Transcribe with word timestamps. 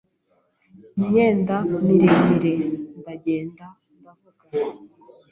imyenda 0.99 1.55
miremire, 1.85 2.53
ndagenda 2.99 3.65
ndavuga 3.99 4.43